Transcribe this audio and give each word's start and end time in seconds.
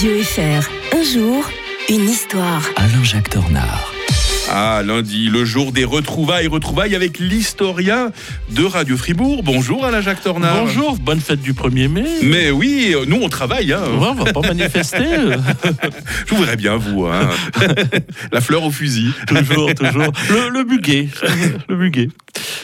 Radio 0.00 0.22
FR. 0.22 0.96
Un 0.96 1.02
jour, 1.02 1.50
une 1.90 2.08
histoire. 2.08 2.62
Alain-Jacques 2.76 3.34
Dornard. 3.34 3.92
Ah, 4.48 4.82
lundi, 4.82 5.28
le 5.28 5.44
jour 5.44 5.72
des 5.72 5.84
retrouvailles, 5.84 6.46
retrouvailles 6.46 6.96
avec 6.96 7.18
l'historien 7.18 8.10
de 8.48 8.64
Radio 8.64 8.96
Fribourg. 8.96 9.42
Bonjour 9.42 9.84
Alain 9.84 10.00
Jacques 10.00 10.22
Tornard. 10.22 10.64
Bonjour, 10.64 10.96
bonne 10.96 11.20
fête 11.20 11.42
du 11.42 11.52
1er 11.52 11.88
mai. 11.88 12.06
Mais 12.22 12.50
oui, 12.50 12.94
nous 13.08 13.18
on 13.20 13.28
travaille. 13.28 13.74
Hein. 13.74 13.82
Ouais, 13.98 14.08
on 14.08 14.14
va 14.14 14.32
pas 14.32 14.40
manifester. 14.40 15.04
Je 16.26 16.34
voudrais 16.34 16.56
bien 16.56 16.76
vous. 16.76 17.04
Hein. 17.04 17.28
La 18.32 18.40
fleur 18.40 18.64
au 18.64 18.70
fusil. 18.70 19.12
toujours, 19.26 19.74
toujours. 19.74 20.12
Le, 20.30 20.48
le 20.48 20.64
buguet. 20.64 21.08
Le 21.68 21.76
buguet. 21.76 22.08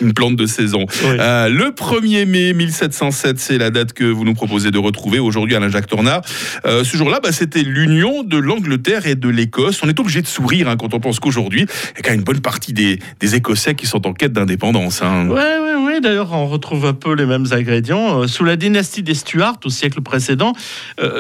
Une 0.01 0.13
plante 0.13 0.37
de 0.37 0.47
saison. 0.47 0.87
Oui. 1.05 1.17
Euh, 1.19 1.49
le 1.49 1.71
1er 1.71 2.27
mai 2.27 2.53
1707, 2.53 3.39
c'est 3.39 3.59
la 3.59 3.71
date 3.71 3.93
que 3.93 4.05
vous 4.05 4.25
nous 4.25 4.35
proposez 4.35 4.71
de 4.71 4.79
retrouver 4.79 5.19
aujourd'hui, 5.19 5.55
Alain 5.55 5.69
Jacques 5.69 5.87
Tornard. 5.87 6.23
Euh, 6.65 6.85
ce 6.85 6.97
jour-là, 6.97 7.21
bah, 7.23 7.33
c'était 7.33 7.63
l'union 7.63 8.23
de 8.23 8.37
l'Angleterre 8.37 9.07
et 9.07 9.15
de 9.15 9.29
l'Écosse. 9.29 9.81
On 9.83 9.89
est 9.89 9.99
obligé 9.99 10.23
de 10.23 10.27
sourire 10.27 10.69
hein, 10.69 10.77
quand 10.77 10.95
on 10.95 11.01
pense 11.01 11.21
qu'aujourd'hui, 11.21 11.63
il 11.63 11.97
y 11.97 12.01
a 12.01 12.03
quand 12.03 12.11
même 12.11 12.21
une 12.21 12.25
bonne 12.25 12.41
partie 12.41 12.73
des, 12.73 12.99
des 13.21 13.35
Écossais 13.35 13.75
qui 13.75 13.87
sont 13.87 14.07
en 14.07 14.13
quête 14.13 14.33
d'indépendance. 14.33 15.03
Hein. 15.03 15.29
Ouais, 15.29 15.35
ouais, 15.35 15.85
ouais. 15.87 16.01
D'ailleurs, 16.01 16.33
on 16.33 16.47
retrouve 16.47 16.87
un 16.87 16.95
peu 16.95 17.15
les 17.15 17.27
mêmes 17.27 17.47
ingrédients. 17.51 18.23
Euh, 18.23 18.27
Sous 18.27 18.45
la 18.45 18.57
dynastie 18.57 19.03
des 19.03 19.15
Stuarts, 19.15 19.59
au 19.65 19.71
siècle 19.71 20.01
précédent, 20.01 20.53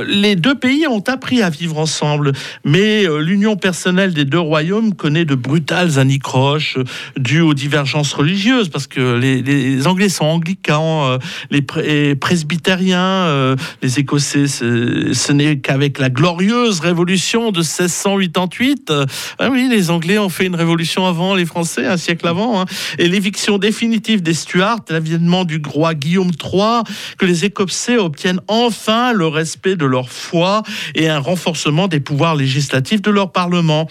les 0.07 0.37
deux 0.37 0.55
pays 0.55 0.87
ont 0.87 1.03
appris 1.07 1.43
à 1.43 1.51
vivre 1.51 1.79
ensemble. 1.79 2.33
Mais 2.65 3.05
l'union 3.21 3.57
personnelle 3.57 4.13
des 4.13 4.25
deux 4.25 4.39
royaumes 4.39 4.95
connaît 4.95 5.25
de 5.25 5.35
brutales 5.35 5.99
anicroches 5.99 6.79
dues 7.17 7.41
aux 7.41 7.55
divergences 7.55 8.13
religieuses, 8.13 8.37
parce 8.73 8.87
que 8.87 9.17
les, 9.19 9.43
les 9.43 9.87
Anglais 9.87 10.09
sont 10.09 10.25
anglicans, 10.25 11.07
euh, 11.07 11.19
les 11.51 11.63
pré- 11.63 12.15
presbytériens, 12.17 12.99
euh, 13.01 13.57
les 13.83 13.99
Écossais, 13.99 14.47
ce, 14.47 15.13
ce 15.13 15.33
n'est 15.33 15.59
qu'avec 15.59 15.99
la 15.99 16.11
glorieuse 16.11 16.81
révolution 16.81 17.51
de 17.53 17.59
1688. 17.59 18.91
euh, 18.91 19.07
ah 19.39 19.49
oui, 19.51 19.69
les 19.71 19.91
Anglais 19.91 20.19
ont 20.19 20.29
fait 20.29 20.47
une 20.47 20.55
révolution 20.55 21.07
avant, 21.07 21.35
les 21.35 21.47
Français, 21.47 21.87
un 21.87 21.97
siècle 21.97 22.27
avant. 22.29 22.61
hein. 22.61 22.65
Et 22.99 23.09
l'éviction 23.09 23.59
définitive 23.59 24.23
des 24.23 24.35
Stuarts, 24.35 24.81
l'avènement 24.89 25.45
du 25.45 25.61
roi 25.67 25.95
Guillaume 25.95 26.31
III, 26.43 26.83
que 27.19 27.27
les 27.27 27.45
Écossais 27.45 27.97
obtiennent 27.99 28.41
enfin 28.49 29.13
le 29.13 29.27
respect 29.27 29.77
de 29.77 29.87
leur 29.87 30.09
foi 30.11 30.63
et 30.95 31.09
un 31.09 31.19
renforcement 31.19 31.89
des 31.89 32.01
pouvoirs 32.01 32.37
législatifs 32.37 33.03
de 33.03 33.11
leur 33.11 33.33
Parlement. 33.33 33.89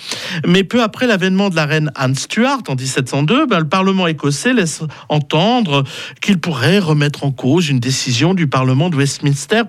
Mais 0.47 0.63
peu 0.63 0.81
après 0.83 1.07
l'avènement 1.07 1.49
de 1.49 1.55
la 1.55 1.65
reine 1.65 1.91
Anne 1.95 2.15
Stuart 2.15 2.59
en 2.67 2.75
1702, 2.75 3.45
ben, 3.47 3.59
le 3.59 3.67
Parlement 3.67 4.07
écossais 4.07 4.34
laisse 4.43 4.81
entendre 5.09 5.83
qu'il 6.21 6.39
pourrait 6.39 6.79
remettre 6.79 7.23
en 7.23 7.31
cause 7.31 7.69
une 7.69 7.79
décision 7.79 8.33
du 8.33 8.47
Parlement 8.47 8.89
de 8.89 8.95
Westminster 8.95 9.63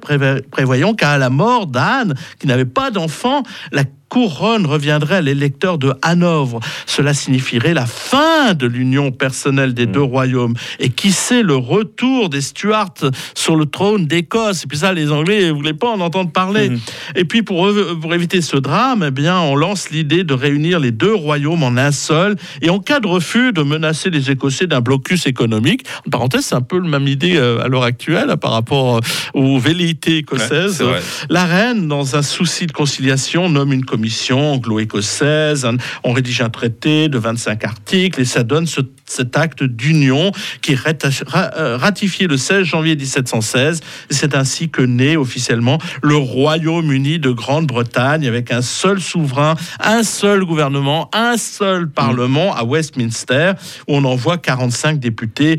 prévoyant 0.51 0.95
qu'à 0.95 1.19
la 1.19 1.31
mort 1.31 1.67
d'Anne, 1.67 2.15
qui 2.39 2.47
n'avait 2.47 2.65
pas 2.65 2.91
d'enfant, 2.91 3.43
la 3.73 3.85
couronne 4.09 4.67
reviendrait 4.67 5.17
à 5.17 5.21
l'électeur 5.21 5.79
de 5.79 5.93
Hanovre. 6.03 6.61
Cela 6.87 7.15
signifierait 7.15 7.75
la 7.75 7.87
fin 7.87 8.55
de 8.55 8.67
l'union 8.67 9.11
personnelle 9.11 9.75
des 9.75 9.87
deux 9.87 10.03
royaumes. 10.03 10.55
Et 10.79 10.91
qui 10.91 11.13
sait 11.13 11.43
le 11.43 11.57
retour 11.57 12.29
des 12.29 12.41
Stuarts 12.41 13.11
sur 13.35 13.57
le 13.57 13.67
trône 13.67 14.07
d'Écosse? 14.07 14.65
Et 14.65 14.67
puis 14.67 14.79
ça, 14.79 14.93
les 14.93 15.11
Anglais 15.11 15.47
ne 15.49 15.53
voulaient 15.53 15.75
pas 15.75 15.89
en 15.89 16.01
entendre 16.01 16.31
parler. 16.31 16.71
Mhm. 16.71 16.81
Et 17.17 17.25
puis 17.25 17.43
pour, 17.43 17.69
pour 18.01 18.15
éviter 18.15 18.41
ce 18.41 18.57
drame, 18.57 19.05
eh 19.07 19.11
bien, 19.11 19.39
on 19.41 19.57
lance 19.57 19.91
l'idée 19.91 20.25
de 20.25 20.35
réunir 20.35 20.79
les 20.79 20.93
deux 20.93 21.15
royaumes 21.15 21.63
en 21.63 21.77
un 21.77 21.93
seul. 21.93 22.37
Et 22.63 22.71
en 22.71 22.79
cas 22.79 23.01
de 23.01 23.09
refus, 23.09 23.53
de 23.53 23.63
menacer 23.63 24.11
les 24.11 24.31
Écossais 24.31 24.67
d'un 24.67 24.81
blocus 24.81 25.27
économique. 25.27 25.85
En 26.07 26.11
parenthèse, 26.11 26.47
c'est 26.47 26.55
un 26.55 26.61
peu 26.61 26.79
la 26.79 26.89
même 26.89 27.09
idée 27.09 27.37
euh, 27.37 27.63
à 27.63 27.69
l'heure 27.69 27.83
actuelle 27.83 28.35
par 28.41 28.53
rapport 28.53 28.97
euh, 28.97 29.01
aux 29.35 29.59
velléités 29.59 30.19
écossaises. 30.19 30.83
La 31.29 31.45
reine, 31.45 31.89
dans 31.89 32.17
un 32.17 32.23
souci 32.23 32.67
de 32.67 32.73
conciliation, 32.73 33.49
nomme 33.49 33.73
une 33.73 33.85
commission 33.85 33.96
anglo-écossaise. 34.33 35.65
Un- 35.65 35.77
On 36.05 36.13
rédige 36.13 36.41
un 36.41 36.51
traité 36.51 37.09
de 37.09 37.19
25 37.19 37.65
articles 37.65 38.21
et 38.21 38.25
ça 38.25 38.43
donne 38.43 38.67
ce- 38.67 38.81
cet 39.07 39.37
acte 39.37 39.63
d'union 39.63 40.33
qui 40.63 40.73
est 40.73 41.15
euh, 41.35 41.77
ratifié 41.77 42.27
le 42.27 42.37
16 42.37 42.65
janvier 42.65 42.97
1716. 42.97 43.81
Et 44.11 44.15
C'est 44.15 44.35
ainsi 44.35 44.69
que 44.69 44.83
naît 44.83 45.17
officiellement 45.17 45.79
le 46.03 46.17
Royaume-Uni 46.17 47.19
de 47.19 47.31
Grande-Bretagne 47.31 48.27
avec 48.27 48.51
un 48.51 48.63
seul 48.63 49.01
souverain, 49.01 49.55
un 49.81 50.03
seul 50.03 50.45
gouvernement, 50.45 51.09
un 51.13 51.37
seul 51.37 51.89
parlement 51.89 52.55
à 52.55 52.65
Westminster 52.65 53.53
où 53.89 53.97
on 53.97 54.05
envoie 54.05 54.39
45 54.39 54.99
députés 54.99 55.59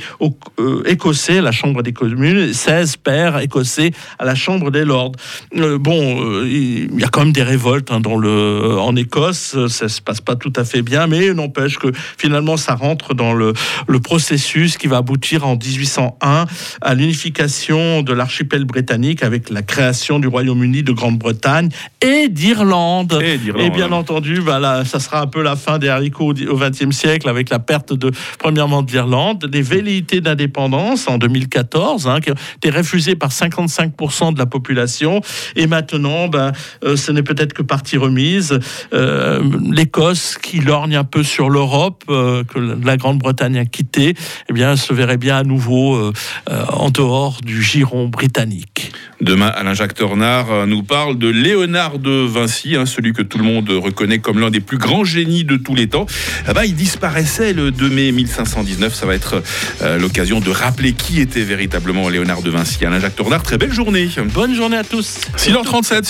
euh, 0.59 0.83
écossais 0.85 1.39
à 1.39 1.41
la 1.41 1.51
Chambre 1.51 1.83
des 1.83 1.93
communes, 1.93 2.37
et 2.37 2.53
16 2.53 2.97
pairs 2.97 3.39
écossais 3.39 3.91
à 4.19 4.25
la 4.25 4.35
Chambre 4.35 4.71
des 4.71 4.85
Lords. 4.85 5.13
Euh, 5.55 5.77
bon, 5.77 6.43
il 6.43 6.99
y 6.99 7.03
a 7.03 7.07
quand 7.07 7.21
même 7.21 7.33
des 7.33 7.43
révoltes 7.43 7.91
hein, 7.91 7.99
dans 7.99 8.17
le, 8.17 8.77
en 8.77 8.95
Écosse, 8.95 9.55
ça 9.67 9.87
se 9.87 10.01
passe 10.01 10.21
pas 10.21 10.35
tout 10.35 10.53
à 10.55 10.65
fait 10.65 10.81
bien, 10.81 11.07
mais 11.07 11.33
n'empêche 11.33 11.77
que 11.77 11.91
finalement 12.17 12.57
ça 12.57 12.75
rentre 12.75 13.13
dans 13.13 13.33
le, 13.37 13.53
le 13.87 13.99
processus 13.99 14.77
qui 14.77 14.87
va 14.87 14.97
aboutir 14.97 15.45
en 15.45 15.55
1801 15.55 16.45
à 16.81 16.93
l'unification 16.93 18.01
de 18.01 18.13
l'archipel 18.13 18.65
britannique 18.65 19.23
avec 19.23 19.49
la 19.49 19.61
création 19.61 20.19
du 20.19 20.27
Royaume-Uni 20.27 20.83
de 20.83 20.91
Grande-Bretagne 20.91 21.69
et 22.01 22.27
d'Irlande. 22.29 23.19
Et 23.21 23.69
bien 23.69 23.91
entendu, 23.91 24.41
bah 24.41 24.59
là, 24.59 24.85
ça 24.85 24.99
sera 24.99 25.21
un 25.21 25.27
peu 25.27 25.41
la 25.41 25.55
fin 25.55 25.79
des 25.79 25.89
haricots 25.89 26.33
au 26.33 26.57
XXe 26.57 26.95
siècle 26.95 27.29
avec 27.29 27.49
la 27.49 27.59
perte 27.59 27.93
de, 27.93 28.11
premièrement, 28.39 28.81
de 28.81 28.91
l'Irlande, 28.91 29.45
des 29.45 29.61
velléités 29.61 30.21
d'indépendance 30.21 31.07
en 31.07 31.17
2014, 31.17 32.07
hein, 32.07 32.19
qui 32.19 32.31
ont 32.31 32.35
été 32.57 32.69
refusées 32.69 33.15
par 33.15 33.29
55% 33.29 34.33
de 34.33 34.39
la 34.39 34.45
population. 34.45 35.21
Et 35.55 35.67
maintenant, 35.67 36.27
ben, 36.27 36.51
euh, 36.83 36.95
ce 36.95 37.11
n'est 37.11 37.23
peut-être 37.23 37.53
que 37.53 37.61
partie 37.61 37.97
remise. 37.97 38.59
Euh, 38.93 39.43
L'Écosse, 39.71 40.37
qui 40.37 40.59
lorgne 40.59 40.95
un 40.95 41.03
peu 41.03 41.23
sur 41.23 41.49
l'Europe, 41.49 42.03
euh, 42.09 42.43
que 42.43 42.59
la 42.59 42.97
Grande-Bretagne 42.97 43.26
a 43.29 43.65
quitté, 43.65 44.13
eh 44.49 44.53
bien, 44.53 44.75
se 44.75 44.93
verrait 44.93 45.17
bien 45.17 45.38
à 45.38 45.43
nouveau 45.43 45.95
euh, 45.95 46.13
euh, 46.49 46.65
en 46.69 46.89
dehors 46.89 47.39
du 47.43 47.61
giron 47.61 48.07
britannique. 48.07 48.91
Demain, 49.19 49.47
Alain 49.47 49.73
Jacques 49.73 49.95
Tornard 49.95 50.51
euh, 50.51 50.65
nous 50.67 50.83
parle 50.83 51.17
de 51.17 51.27
Léonard 51.27 51.97
de 51.97 52.11
Vinci, 52.11 52.75
hein, 52.75 52.85
celui 52.85 53.13
que 53.13 53.23
tout 53.23 53.39
le 53.39 53.43
monde 53.43 53.67
reconnaît 53.69 54.19
comme 54.19 54.39
l'un 54.39 54.51
des 54.51 54.59
plus 54.59 54.77
grands 54.77 55.03
génies 55.03 55.43
de 55.43 55.57
tous 55.57 55.73
les 55.73 55.88
temps. 55.88 56.05
Ah 56.45 56.53
bah, 56.53 56.65
il 56.65 56.75
disparaissait 56.75 57.53
le 57.53 57.71
2 57.71 57.89
mai 57.89 58.11
1519. 58.11 58.93
Ça 58.93 59.07
va 59.07 59.15
être 59.15 59.41
euh, 59.81 59.97
l'occasion 59.97 60.39
de 60.39 60.51
rappeler 60.51 60.94
qui 60.94 61.19
était 61.19 61.41
véritablement 61.41 62.09
Léonard 62.09 62.44
de 62.44 62.51
Vinci. 62.51 62.85
Alain 62.85 62.99
Jacques 62.99 63.15
Tornard, 63.15 63.41
très 63.41 63.57
belle 63.57 63.73
journée. 63.73 64.07
Bonne 64.35 64.53
journée 64.53 64.77
à 64.77 64.83
tous. 64.83 65.19
6h37 65.35 65.47
sur 65.47 66.05